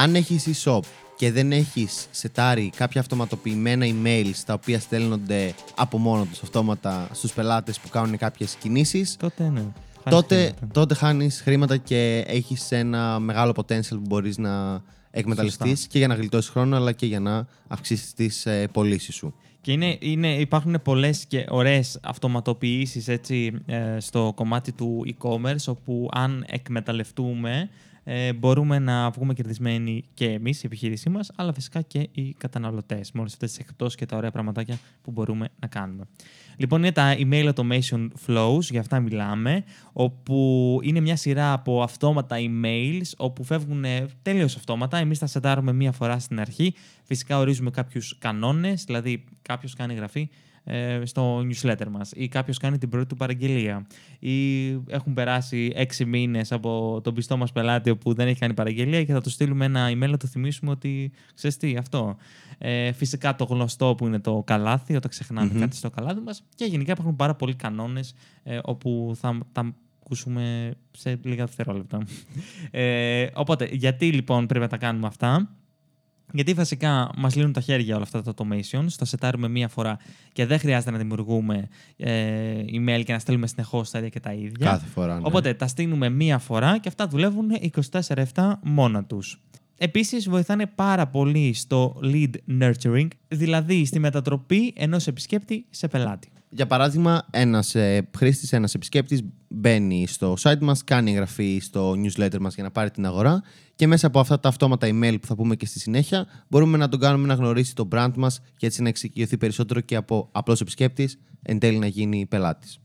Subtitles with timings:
[0.00, 0.80] Αν έχεις e-shop
[1.16, 7.32] και δεν έχεις σετάρει κάποια αυτοματοποιημένα email στα οποία στέλνονται από μόνο τους αυτόματα στους
[7.32, 9.50] πελάτες που κάνουν κάποιες κινήσεις, Τότε ναι.
[9.50, 10.66] Χάνεις τότε, χρήματα.
[10.72, 15.88] τότε χάνεις χρήματα και έχεις ένα μεγάλο potential που μπορείς να εκμεταλλευτείς Σωστά.
[15.90, 19.34] και για να γλιτώσεις χρόνο αλλά και για να αυξήσεις τις ε, πωλήσεις σου.
[19.60, 26.08] Και είναι, είναι, υπάρχουν πολλές και ωραίες αυτοματοποιήσεις έτσι, ε, στο κομμάτι του e-commerce, όπου
[26.12, 27.68] αν εκμεταλλευτούμε,
[28.10, 33.12] ε, μπορούμε να βγούμε κερδισμένοι και εμείς, η επιχείρησή μας, αλλά φυσικά και οι καταναλωτές,
[33.12, 36.04] με όλες αυτές τις εκτός και τα ωραία πραγματάκια που μπορούμε να κάνουμε.
[36.56, 42.36] Λοιπόν, είναι τα email automation flows, για αυτά μιλάμε, όπου είναι μια σειρά από αυτόματα
[42.38, 44.98] emails, όπου φεύγουν ε, τελείως αυτόματα.
[44.98, 46.74] Εμείς τα σετάρουμε μία φορά στην αρχή.
[47.02, 50.28] Φυσικά ορίζουμε κάποιους κανόνες, δηλαδή κάποιος κάνει γραφή ε,
[51.02, 53.86] στο newsletter μας ή κάποιος κάνει την πρώτη του παραγγελία
[54.18, 59.04] ή έχουν περάσει έξι μήνες από τον πιστό μας πελάτη που δεν έχει κάνει παραγγελία
[59.04, 62.16] και θα του στείλουμε ένα email να του θυμίσουμε ότι ξέρεις τι αυτό.
[62.58, 65.60] Ε, φυσικά το γνωστό που είναι το καλάθι όταν ξεχνάμε Μμμ.
[65.60, 69.74] κάτι στο καλάθι μας και γενικά υπάρχουν πάρα πολλοί κανόνες ε, όπου θα τα
[70.04, 72.02] ακούσουμε σε λίγα δευτερόλεπτα.
[72.70, 75.50] Ε, οπότε, γιατί λοιπόν πρέπει να τα κάνουμε αυτά;
[76.32, 78.92] Γιατί βασικά μας λύνουν τα χέρια όλα αυτά τα automations.
[78.98, 79.98] Τα σετάρουμε μία φορά
[80.32, 84.32] και δεν χρειάζεται να δημιουργούμε ε, email και να στέλνουμε συνεχώς τα ίδια και τα
[84.32, 84.66] ίδια.
[84.66, 85.14] Κάθε φορά.
[85.14, 85.20] ναι.
[85.24, 87.48] Οπότε τα στείλουμε μία φορά και αυτά δουλεύουν
[88.34, 89.40] 24-7 μόνα τους.
[89.80, 96.28] Επίσης βοηθάνε πάρα πολύ στο lead nurturing, δηλαδή στη μετατροπή ενός επισκέπτη σε πελάτη.
[96.50, 102.38] Για παράδειγμα, ένας ε, χρήστης, ένας επισκέπτης μπαίνει στο site μας, κάνει εγγραφή στο newsletter
[102.38, 103.42] μας για να πάρει την αγορά
[103.78, 106.88] και μέσα από αυτά τα αυτόματα email που θα πούμε και στη συνέχεια, μπορούμε να
[106.88, 110.60] τον κάνουμε να γνωρίσει το brand μας και έτσι να εξοικειωθεί περισσότερο και από απλός
[110.60, 112.78] επισκέπτης εν τέλει να γίνει πελάτης.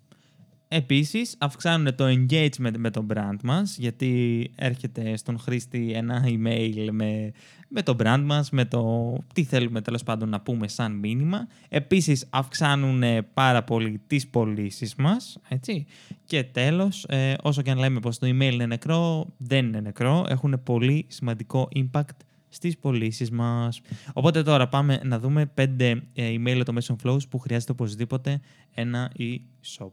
[0.76, 7.32] Επίσης, αυξάνουν το engagement με το brand μας, γιατί έρχεται στον χρήστη ένα email με,
[7.68, 11.48] με το brand μας, με το τι θέλουμε τέλος πάντων να πούμε σαν μήνυμα.
[11.70, 15.86] Επίσης, αυξάνουν πάρα πολύ τις πωλήσεις μας, έτσι.
[16.26, 20.26] Και τέλος, ε, όσο και αν λέμε πως το email είναι νεκρό, δεν είναι νεκρό.
[20.30, 22.18] Έχουν πολύ σημαντικό impact
[22.50, 23.82] στις πωλήσεις μας.
[24.14, 28.40] Οπότε τώρα πάμε να δούμε 5 email automation flows που χρειάζεται οπωσδήποτε
[28.74, 29.92] ένα e-shop.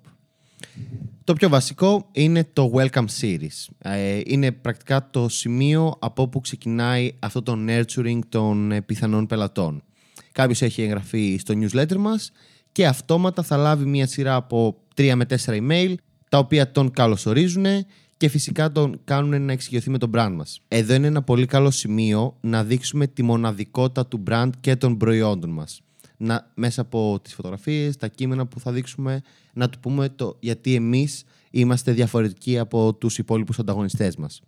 [1.25, 3.69] Το πιο βασικό είναι το Welcome Series.
[3.79, 9.83] Ε, είναι πρακτικά το σημείο από όπου ξεκινάει αυτό το nurturing των ε, πιθανών πελατών.
[10.33, 12.33] Κάποιος έχει εγγραφεί στο newsletter μας
[12.73, 15.95] και αυτόματα θα λάβει μια σειρά από 3 με 4 email
[16.29, 17.65] τα οποία τον καλωσορίζουν
[18.17, 20.61] και φυσικά τον κάνουν να εξοικειωθεί με τον brand μας.
[20.69, 25.51] Εδώ είναι ένα πολύ καλό σημείο να δείξουμε τη μοναδικότητα του brand και των προϊόντων
[25.51, 25.81] μας.
[26.23, 29.21] Να, μέσα από τις φωτογραφίες, τα κείμενα που θα δείξουμε,
[29.53, 34.43] να του πούμε το γιατί εμείς είμαστε διαφορετικοί από τους υπόλοιπους ανταγωνιστές μας.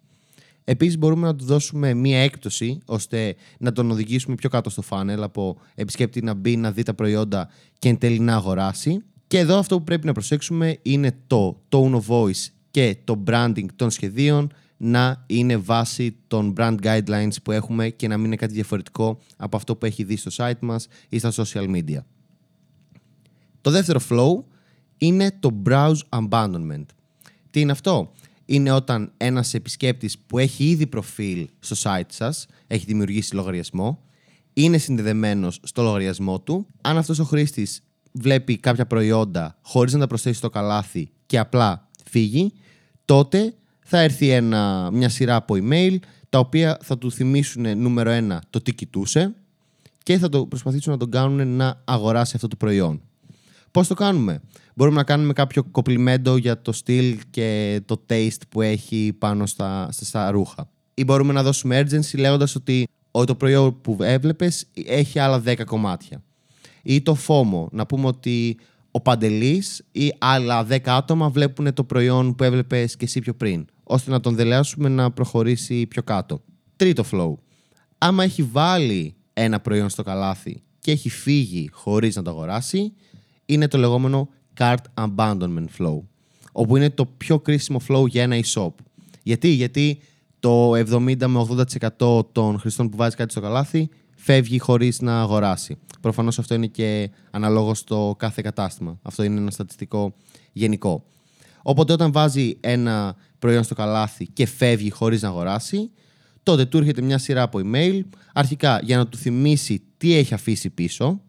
[0.65, 5.23] Επίσης μπορούμε να του δώσουμε μία έκπτωση ώστε να τον οδηγήσουμε πιο κάτω στο φάνελ
[5.23, 9.03] από επισκέπτη να μπει, να δει τα προϊόντα και εν τέλει να αγοράσει.
[9.27, 13.67] Και εδώ αυτό που πρέπει να προσέξουμε είναι το tone of voice και το branding
[13.77, 14.53] των σχεδίων
[14.85, 19.57] να είναι βάση των brand guidelines που έχουμε και να μην είναι κάτι διαφορετικό από
[19.57, 21.99] αυτό που έχει δει στο site μας ή στα social media.
[23.61, 24.45] Το δεύτερο flow
[24.99, 26.85] είναι το browse abandonment.
[27.51, 28.13] Τι είναι αυτό;
[28.45, 34.03] Είναι όταν ένας επισκέπτης που έχει ήδη προφίλ στο site σας, έχει δημιουργήσει λογαριασμό,
[34.53, 36.67] είναι συνδεδεμένος στο λογαριασμό του.
[36.81, 37.83] Αν αυτός ο χρήστης
[38.13, 42.53] βλέπει κάποια προϊόντα χωρίς να τα προσθέσει στο καλάθι και απλά φύγει,
[43.05, 43.55] τότε
[43.85, 45.97] θα έρθει ένα, μια σειρά από email
[46.29, 49.35] τα οποία θα του θυμίσουν νούμερο ένα το τι κοιτούσε
[50.03, 53.01] και θα το προσπαθήσουν να τον κάνουν να αγοράσει αυτό το προϊόν.
[53.71, 54.41] Πώς το κάνουμε;
[54.75, 59.89] Μπορούμε να κάνουμε κάποιο κοπλιμέντο για το στυλ και το taste που έχει πάνω στα,
[59.91, 60.69] στα, στα ρούχα.
[60.95, 65.65] Ή μπορούμε να δώσουμε urgency λέγοντας ότι «Ω, το προϊόν που έβλεπες έχει άλλα 10
[65.65, 66.23] κομμάτια.
[66.83, 68.59] Ή το FOMO, να πούμε ότι
[68.95, 73.67] ο Παντελής ή άλλα 10 άτομα βλέπουν το προϊόν που έβλεπες και εσύ πιο πριν,
[73.83, 76.43] ώστε να τον δελεάσουμε να προχωρήσει πιο κάτω.
[76.77, 77.35] Τρίτο flow.
[77.99, 82.93] Άμα έχει βάλει ένα προϊόν στο καλάθι και έχει φύγει χωρίς να το αγοράσει,
[83.45, 84.29] είναι το λεγόμενο
[84.59, 86.01] cart abandonment flow,
[86.53, 88.73] όπου είναι το πιο κρίσιμο flow για ένα e-shop.
[89.23, 89.99] Γιατί, Γιατί
[90.41, 91.47] το 70 με
[91.99, 93.89] 80% των χρηστών που βάζει κάτι στο καλάθι
[94.25, 95.79] φεύγει χωρίς να αγοράσει.
[96.01, 98.99] Προφανώς αυτό είναι και αναλόγως στο κάθε κατάστημα.
[99.03, 100.15] Αυτό είναι ένα στατιστικό
[100.53, 101.05] γενικό.
[101.63, 105.91] Οπότε όταν βάζει ένα προϊόν στο καλάθι και φεύγει χωρίς να αγοράσει,
[106.43, 108.01] τότε του έρχεται μια σειρά από email,
[108.33, 111.21] αρχικά για να του θυμίσει τι έχει αφήσει πίσω,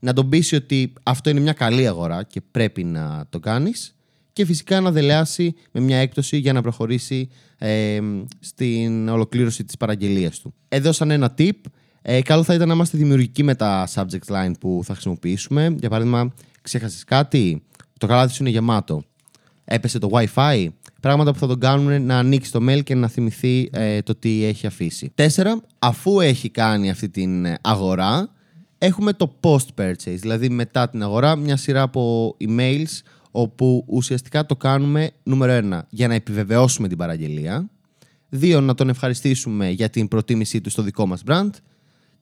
[0.00, 3.96] να τον πείσει ότι αυτό είναι μια καλή αγορά και πρέπει να το κάνεις
[4.32, 7.28] και φυσικά να δελεάσει με μια έκπτωση για να προχωρήσει
[7.58, 8.00] ε,
[8.40, 10.54] στην ολοκλήρωση της παραγγελίας του.
[10.68, 11.50] Εδώ σαν ένα tip,
[12.06, 15.74] ε, καλό θα ήταν να είμαστε δημιουργικοί με τα subject line που θα χρησιμοποιήσουμε.
[15.78, 17.62] Για παράδειγμα, ξέχασες κάτι,
[17.98, 19.02] το καλάθι σου είναι γεμάτο,
[19.64, 20.68] έπεσε το Wi-Fi,
[21.00, 24.44] πράγματα που θα τον κάνουν να ανοίξει το mail και να θυμηθεί ε, το τι
[24.44, 25.12] έχει αφήσει.
[25.14, 28.28] Τέσσερα, αφού έχει κάνει αυτή την αγορά,
[28.78, 35.10] έχουμε το post-purchase, δηλαδή μετά την αγορά μια σειρά από emails όπου ουσιαστικά το κάνουμε
[35.22, 37.70] νούμερο ένα για να επιβεβαιώσουμε την παραγγελία,
[38.28, 41.50] δύο να τον ευχαριστήσουμε για την προτίμησή του στο δικό μας brand,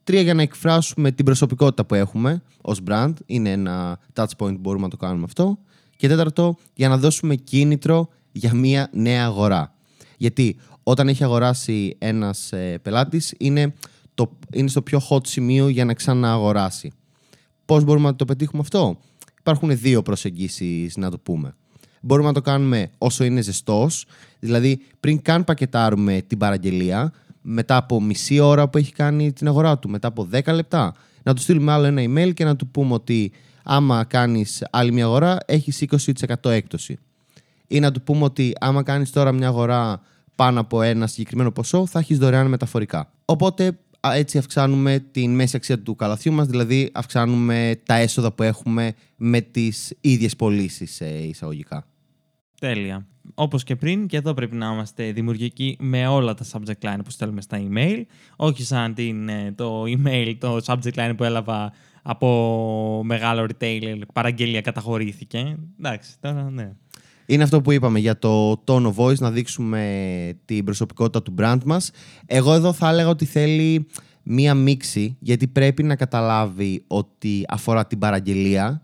[0.03, 4.59] τρία για να εκφράσουμε την προσωπικότητα που έχουμε ως brand, είναι ένα touch point που
[4.59, 5.57] μπορούμε να το κάνουμε αυτό,
[5.95, 9.75] και τέταρτο για να δώσουμε κίνητρο για μια νέα αγορά.
[10.17, 13.73] Γιατί όταν έχει αγοράσει ένας ε, πελάτης είναι,
[14.13, 16.91] το, είναι στο πιο hot σημείο για να ξανααγοράσει.
[17.65, 18.97] Πώς μπορούμε να το πετύχουμε αυτό;
[19.45, 21.55] Υπάρχουν δύο προσεγγίσεις να το πούμε.
[22.01, 24.05] Μπορούμε να το κάνουμε όσο είναι ζεστός,
[24.39, 29.79] δηλαδή πριν καν πακετάρουμε την παραγγελία, μετά από μισή ώρα που έχει κάνει την αγορά
[29.79, 30.93] του, μετά από 10 λεπτά,
[31.23, 33.31] να του στείλουμε άλλο ένα email και να του πούμε ότι
[33.63, 35.85] άμα κάνεις άλλη μια αγορά έχεις
[36.41, 36.99] 20% έκπτωση.
[37.67, 40.01] Ή να του πούμε ότι άμα κάνεις τώρα μια αγορά
[40.35, 43.11] πάνω από ένα συγκεκριμένο ποσό θα έχεις δωρεάν μεταφορικά.
[43.25, 43.77] Οπότε
[44.11, 49.41] έτσι αυξάνουμε την μέση αξία του καλαθιού μας, δηλαδή αυξάνουμε τα έσοδα που έχουμε με
[49.41, 51.85] τις ίδιες πωλήσεις εισαγωγικά.
[52.59, 53.07] Τέλεια.
[53.35, 57.09] Όπως και πριν, και εδώ πρέπει να είμαστε δημιουργικοί με όλα τα subject line που
[57.09, 58.01] στέλνουμε στα email.
[58.35, 64.61] Όχι σαν την, ε, το email, το subject line που έλαβα από μεγάλο retailer, παραγγελία
[64.61, 65.57] καταχωρήθηκε.
[65.79, 66.71] Εντάξει, τώρα ναι.
[67.25, 71.63] Είναι αυτό που είπαμε για το tone of voice, να δείξουμε την προσωπικότητα του brand
[71.65, 71.91] μας.
[72.25, 73.87] Εγώ εδώ θα έλεγα ότι θέλει
[74.23, 78.81] μία μίξη, γιατί πρέπει να καταλάβει ότι αφορά την παραγγελία,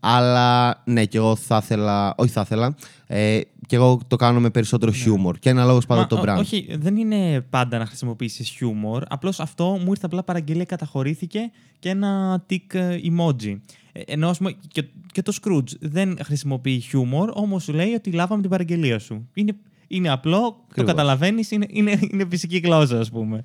[0.00, 2.74] αλλά ναι, και εγώ θα ήθελα, όχι θα ήθελα,
[3.06, 4.96] ε, και εγώ το κάνω με περισσότερο ναι.
[4.96, 5.38] χιούμορ.
[5.38, 6.36] Και ένα λόγο πάντα το brand.
[6.38, 9.02] Όχι, δεν είναι πάντα να χρησιμοποιήσεις χιούμορ.
[9.08, 13.58] Απλώς αυτό μου ήρθε απλά παραγγελία, καταχωρήθηκε και ένα tick ε, emoji.
[13.92, 18.40] Ε, ενώ πούμε, και, και το Scrooge δεν χρησιμοποιεί χιούμορ, όμως σου λέει ότι λάβαμε
[18.40, 19.28] την παραγγελία σου.
[19.34, 19.56] Είναι,
[19.88, 23.44] είναι απλό, το καταλαβαίνεις, είναι, είναι, είναι φυσική γλώσσα, ας πούμε.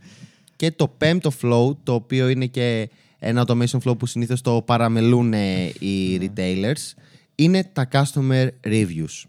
[0.56, 2.90] Και το πέμπτο flow, το οποίο είναι και
[3.24, 6.28] ένα automation flow που συνήθως το παραμελούν οι ναι.
[6.36, 6.94] retailers,
[7.36, 9.24] είναι τα customer reviews.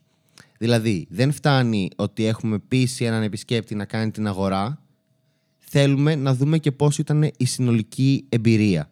[0.59, 4.83] Δηλαδή, δεν φτάνει ότι έχουμε πείσει έναν επισκέπτη να κάνει την αγορά,
[5.59, 8.91] θέλουμε να δούμε και πώς ήταν η συνολική εμπειρία.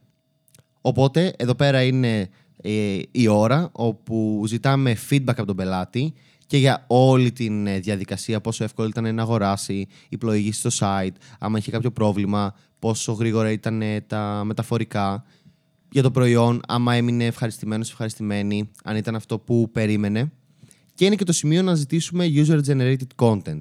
[0.80, 2.28] Οπότε, εδώ πέρα είναι
[2.62, 6.12] ε, η ώρα όπου ζητάμε feedback από τον πελάτη
[6.52, 11.14] και για όλη τη ε, διαδικασία, πόσο εύκολο ήταν να αγοράσει, η πλοήγηση στο site,
[11.38, 15.24] άμα είχε κάποιο πρόβλημα, πόσο γρήγορα ήταν τα μεταφορικά
[15.90, 20.32] για το προϊόν, άμα έμεινε ευχαριστημένος, ευχαριστημένη, αν ήταν αυτό που περίμενε.
[20.94, 23.60] Και είναι και το σημείο να ζητήσουμε user-generated content.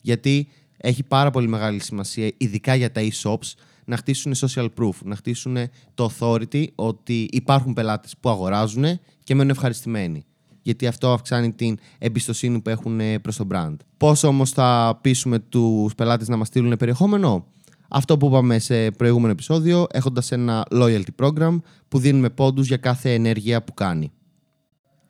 [0.00, 3.52] Γιατί έχει πάρα πολύ μεγάλη σημασία, ειδικά για τα e-shops,
[3.84, 5.56] να χτίσουν social proof, να χτίσουν
[5.94, 8.84] το authority ότι υπάρχουν πελάτες που αγοράζουν
[9.24, 10.24] και μένουν ευχαριστημένοι.
[10.68, 13.76] Γιατί αυτό αυξάνει την εμπιστοσύνη που έχουν προς το brand.
[13.96, 17.46] Πώς όμως θα πείσουμε τους πελάτες να μας στείλουν περιεχόμενο;
[17.88, 23.14] Αυτό που είπαμε σε προηγούμενο επεισόδιο, έχοντας ένα loyalty program που δίνουμε πόντους για κάθε
[23.14, 24.12] ενέργεια που κάνει.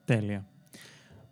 [0.05, 0.47] Τέλεια.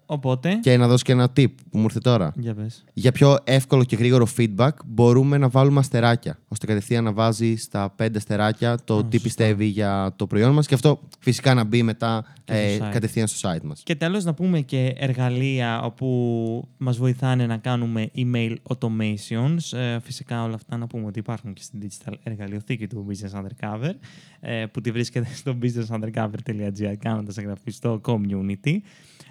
[0.06, 0.58] Οπότε...
[0.62, 2.32] Και να δώσω και ένα tip που μου ήρθε τώρα.
[2.36, 2.84] Για, πες.
[2.92, 6.38] Για πιο εύκολο και γρήγορο feedback μπορούμε να βάλουμε αστεράκια.
[6.48, 10.66] ώστε κατευθείαν να βάζει στα πέντε αστεράκια το τι πιστεύει για το προϊόν μας.
[10.66, 13.82] Και αυτό φυσικά να μπει μετά ε, κατευθείαν στο site μας.
[13.82, 19.78] Και τέλος να πούμε και εργαλεία όπου μας βοηθάνε να κάνουμε email automations.
[19.78, 23.92] Ε, φυσικά όλα αυτά να πούμε ότι υπάρχουν και στην digital εργαλειοθήκη του Business Undercover
[24.40, 28.76] ε, που τη βρίσκεται στο businessundercover.gr κάνοντας εγγραφή στο community.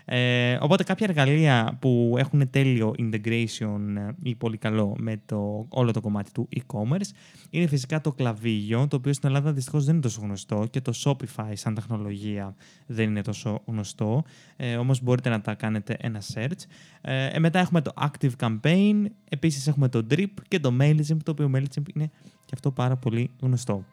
[0.05, 5.91] Ε, οπότε κάποια εργαλεία που έχουν τέλειο integration ε, ή πολύ καλό με το, όλο
[5.91, 7.09] το κομμάτι του e-commerce
[7.49, 10.93] είναι φυσικά το κλαβίγιο, το οποίο στην Ελλάδα δυστυχώς δεν είναι τόσο γνωστό και το
[11.03, 14.23] Shopify σαν τεχνολογία δεν είναι τόσο γνωστό,
[14.55, 16.63] ε, όμως μπορείτε να τα κάνετε ένα search.
[17.01, 21.31] Ε, ε μετά έχουμε το Active Campaign, επίσης έχουμε το Drip και το MailChimp, το
[21.31, 22.09] οποίο MailChimp είναι
[22.45, 23.83] και αυτό πάρα πολύ γνωστό.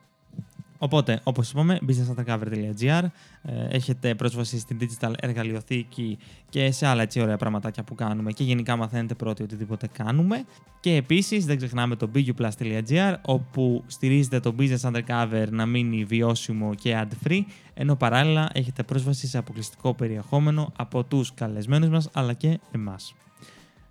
[0.85, 3.03] Οπότε, όπως είπαμε, businessundercover.gr
[3.43, 8.45] ε, έχετε πρόσβαση στην digital εργαλειοθήκη και σε άλλα έτσι ωραία πραγματάκια που κάνουμε και
[8.45, 10.45] γενικά μαθαίνετε πρώτοι οτιδήποτε κάνουμε.
[10.81, 17.05] Και επίσης δεν ξεχνάμε το buguplus.gr όπου στηρίζετε το business undercover να μείνει βιώσιμο και
[17.05, 17.41] ad-free
[17.75, 23.15] ενώ παράλληλα έχετε πρόσβαση σε αποκλειστικό περιεχόμενο από τους καλεσμένους μας αλλά και εμάς.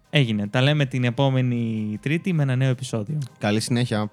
[0.09, 0.47] Έγινε.
[0.47, 3.17] Τα λέμε την επόμενη Τρίτη με ένα νέο επεισόδιο.
[3.37, 4.09] Καλή συνέχεια.